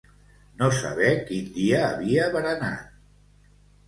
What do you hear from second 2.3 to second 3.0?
berenat.